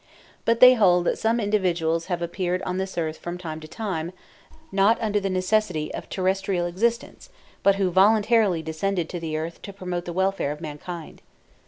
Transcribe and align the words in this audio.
But 0.45 0.61
they 0.61 0.73
hold 0.73 1.05
that 1.05 1.19
some 1.19 1.37
few 1.37 1.43
individuals 1.43 2.07
have 2.07 2.23
appeared 2.23 2.63
on 2.63 2.79
this 2.79 2.97
earth 2.97 3.19
from 3.19 3.37
time 3.37 3.59
to 3.59 3.67
time, 3.67 4.13
not 4.71 4.99
under 4.99 5.19
the 5.19 5.29
necessity 5.29 5.93
of 5.93 6.09
terrestrial 6.09 6.65
existence, 6.65 7.29
but 7.61 7.75
who 7.75 7.91
voluntarily 7.91 8.63
descended 8.63 9.09
to 9.09 9.19
the 9.19 9.37
earth 9.37 9.61
to 9.61 9.71
promote 9.71 10.05
the 10.05 10.11
welfare 10.13 10.51
of 10.51 10.59
mankind. 10.59 11.21